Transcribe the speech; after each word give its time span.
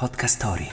Podcast 0.00 0.36
Story. 0.36 0.66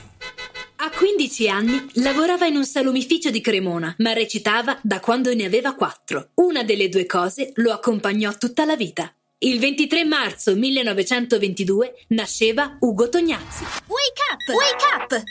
A 0.77 0.89
15 0.89 1.49
anni 1.49 1.85
lavorava 1.95 2.45
in 2.45 2.55
un 2.55 2.66
salumificio 2.66 3.29
di 3.29 3.42
Cremona, 3.42 3.93
ma 3.97 4.13
recitava 4.13 4.79
da 4.81 5.01
quando 5.01 5.33
ne 5.33 5.43
aveva 5.43 5.75
4. 5.75 6.30
Una 6.35 6.64
delle 6.64 6.87
due 6.87 7.05
cose 7.05 7.51
lo 7.55 7.74
accompagnò 7.74 8.32
tutta 8.38 8.63
la 8.63 8.78
vita. 8.78 9.13
Il 9.40 9.60
23 9.60 10.05
marzo 10.05 10.55
1922 10.55 12.05
nasceva 12.10 12.78
Ugo 12.79 13.10
Tognazzi. 13.10 13.66
Wake 13.88 14.21
up! 14.32 14.48
Wake 14.55 14.86
up! 14.95 15.23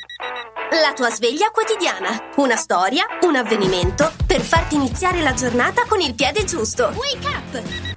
La 0.79 0.93
tua 0.93 1.09
sveglia 1.09 1.51
quotidiana. 1.51 2.33
Una 2.37 2.57
storia, 2.57 3.07
un 3.23 3.35
avvenimento 3.35 4.13
per 4.27 4.43
farti 4.43 4.75
iniziare 4.75 5.23
la 5.23 5.33
giornata 5.33 5.87
con 5.87 6.03
il 6.03 6.15
piede 6.15 6.45
giusto. 6.45 6.93
Wake 6.95 7.27
up! 7.27 7.96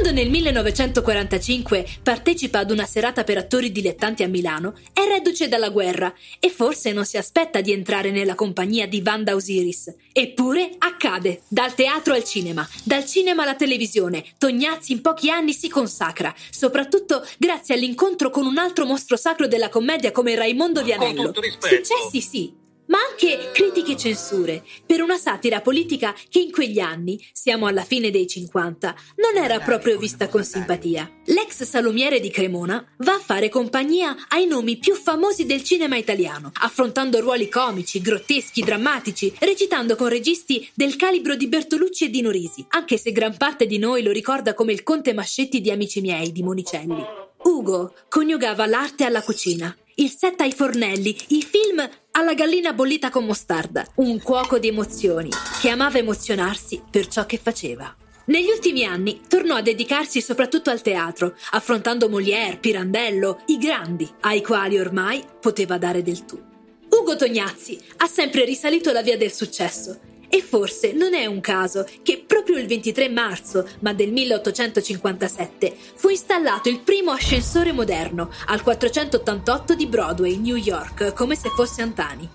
Quando 0.00 0.16
nel 0.16 0.30
1945 0.30 1.84
partecipa 2.04 2.60
ad 2.60 2.70
una 2.70 2.86
serata 2.86 3.24
per 3.24 3.36
attori 3.36 3.72
dilettanti 3.72 4.22
a 4.22 4.28
Milano, 4.28 4.74
è 4.92 5.00
reduce 5.08 5.48
dalla 5.48 5.70
guerra 5.70 6.14
e 6.38 6.50
forse 6.50 6.92
non 6.92 7.04
si 7.04 7.16
aspetta 7.16 7.60
di 7.60 7.72
entrare 7.72 8.12
nella 8.12 8.36
compagnia 8.36 8.86
di 8.86 9.02
Wanda 9.04 9.34
Osiris. 9.34 9.92
Eppure 10.12 10.70
accade. 10.78 11.40
Dal 11.48 11.74
teatro 11.74 12.14
al 12.14 12.22
cinema, 12.22 12.64
dal 12.84 13.06
cinema 13.06 13.42
alla 13.42 13.56
televisione, 13.56 14.24
Tognazzi 14.38 14.92
in 14.92 15.00
pochi 15.00 15.30
anni 15.30 15.52
si 15.52 15.68
consacra, 15.68 16.32
soprattutto 16.48 17.26
grazie 17.36 17.74
all'incontro 17.74 18.30
con 18.30 18.46
un 18.46 18.56
altro 18.56 18.86
mostro 18.86 19.16
sacro 19.16 19.48
della 19.48 19.68
commedia 19.68 20.12
come 20.12 20.36
Raimondo 20.36 20.84
Vianello. 20.84 21.34
Successi 21.58 22.20
sì, 22.20 22.54
ma 22.88 22.98
anche 23.08 23.50
critiche 23.52 23.92
e 23.92 23.96
censure 23.96 24.64
per 24.84 25.00
una 25.00 25.16
satira 25.16 25.60
politica 25.60 26.14
che 26.28 26.40
in 26.40 26.50
quegli 26.50 26.78
anni, 26.78 27.24
siamo 27.32 27.66
alla 27.66 27.84
fine 27.84 28.10
dei 28.10 28.26
50, 28.26 28.94
non 29.16 29.42
era 29.42 29.58
proprio 29.60 29.98
vista 29.98 30.28
con 30.28 30.44
simpatia. 30.44 31.10
L'ex 31.26 31.62
salumiere 31.64 32.20
di 32.20 32.30
Cremona 32.30 32.84
va 32.98 33.14
a 33.14 33.18
fare 33.18 33.48
compagnia 33.48 34.16
ai 34.28 34.46
nomi 34.46 34.76
più 34.76 34.94
famosi 34.94 35.46
del 35.46 35.62
cinema 35.62 35.96
italiano, 35.96 36.50
affrontando 36.60 37.20
ruoli 37.20 37.48
comici, 37.48 38.00
grotteschi, 38.00 38.62
drammatici, 38.62 39.34
recitando 39.40 39.96
con 39.96 40.08
registi 40.08 40.68
del 40.74 40.96
calibro 40.96 41.34
di 41.34 41.48
Bertolucci 41.48 42.06
e 42.06 42.10
di 42.10 42.22
Norisi, 42.22 42.64
anche 42.70 42.96
se 42.96 43.12
gran 43.12 43.36
parte 43.36 43.66
di 43.66 43.78
noi 43.78 44.02
lo 44.02 44.12
ricorda 44.12 44.54
come 44.54 44.72
il 44.72 44.82
conte 44.82 45.12
Mascetti 45.12 45.60
di 45.60 45.70
Amici 45.70 46.00
miei 46.00 46.32
di 46.32 46.42
Monicelli. 46.42 47.04
Ugo 47.44 47.94
coniugava 48.08 48.66
l'arte 48.66 49.04
alla 49.04 49.22
cucina, 49.22 49.74
il 49.96 50.10
set 50.10 50.40
ai 50.40 50.52
fornelli, 50.52 51.16
i 51.28 51.42
film 51.42 51.88
alla 52.18 52.34
gallina 52.34 52.72
bollita 52.72 53.10
con 53.10 53.24
mostarda, 53.24 53.86
un 53.96 54.20
cuoco 54.20 54.58
di 54.58 54.66
emozioni 54.66 55.30
che 55.60 55.68
amava 55.68 55.98
emozionarsi 55.98 56.82
per 56.90 57.06
ciò 57.06 57.24
che 57.26 57.38
faceva. 57.40 57.94
Negli 58.24 58.48
ultimi 58.48 58.84
anni 58.84 59.20
tornò 59.28 59.54
a 59.54 59.62
dedicarsi 59.62 60.20
soprattutto 60.20 60.68
al 60.68 60.82
teatro, 60.82 61.36
affrontando 61.52 62.08
Molière, 62.08 62.58
Pirandello, 62.58 63.42
i 63.46 63.56
grandi, 63.56 64.10
ai 64.22 64.42
quali 64.42 64.80
ormai 64.80 65.22
poteva 65.40 65.78
dare 65.78 66.02
del 66.02 66.24
tu. 66.24 66.42
Ugo 66.90 67.14
Tognazzi 67.14 67.78
ha 67.98 68.08
sempre 68.08 68.44
risalito 68.44 68.90
la 68.90 69.02
via 69.02 69.16
del 69.16 69.32
successo 69.32 70.00
e 70.28 70.42
forse 70.42 70.92
non 70.92 71.14
è 71.14 71.26
un 71.26 71.40
caso 71.40 71.86
che 72.02 72.24
proprio 72.26 72.58
il 72.58 72.66
23 72.66 73.08
marzo, 73.08 73.66
ma 73.80 73.92
del 73.92 74.12
1857, 74.12 75.76
fu 75.94 76.08
installato 76.08 76.68
il 76.68 76.80
primo 76.80 77.10
ascensore 77.10 77.72
moderno 77.72 78.30
al 78.46 78.62
488 78.62 79.74
di 79.74 79.86
Broadway, 79.86 80.36
New 80.36 80.56
York, 80.56 81.12
come 81.14 81.34
se 81.34 81.48
fosse 81.50 81.82
Antani. 81.82 82.28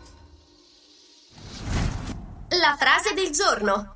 La 2.50 2.76
frase 2.78 3.14
del 3.14 3.32
giorno. 3.32 3.96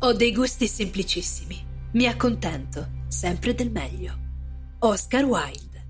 Ho 0.00 0.12
dei 0.12 0.32
gusti 0.32 0.68
semplicissimi. 0.68 1.66
Mi 1.92 2.06
accontento 2.06 2.88
sempre 3.08 3.54
del 3.54 3.70
meglio. 3.70 4.16
Oscar 4.80 5.24
Wilde. 5.24 5.86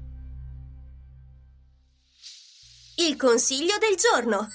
Il 2.97 3.17
consiglio 3.17 3.77
del 3.79 3.97
giorno. 3.97 4.49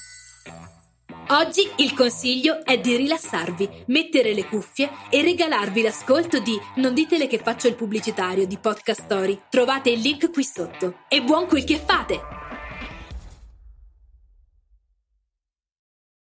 Oggi 1.29 1.69
il 1.77 1.93
consiglio 1.93 2.65
è 2.65 2.77
di 2.79 2.97
rilassarvi, 2.97 3.85
mettere 3.87 4.33
le 4.33 4.45
cuffie 4.45 4.89
e 5.09 5.21
regalarvi 5.21 5.81
l'ascolto 5.81 6.39
di 6.39 6.59
Non 6.75 6.93
ditele 6.93 7.27
che 7.27 7.39
faccio 7.39 7.67
il 7.67 7.75
pubblicitario 7.75 8.45
di 8.45 8.57
Podcast 8.57 9.03
Story. 9.03 9.39
Trovate 9.49 9.89
il 9.89 10.01
link 10.01 10.31
qui 10.31 10.43
sotto. 10.43 10.95
E 11.07 11.21
buon 11.21 11.47
quel 11.47 11.63
che 11.63 11.77
fate! 11.77 12.42